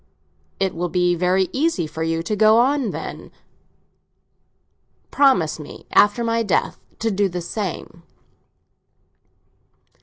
"It 0.59 0.73
will 0.73 0.89
be 0.89 1.13
very 1.13 1.47
easy 1.53 1.85
for 1.85 2.01
you 2.01 2.23
to 2.23 2.35
go 2.35 2.57
on, 2.57 2.89
then. 2.89 3.29
Promise 5.11 5.59
me, 5.59 5.85
after 5.91 6.23
my 6.23 6.41
death, 6.41 6.79
to 6.97 7.11
do 7.11 7.29
the 7.29 7.39
same." 7.39 8.01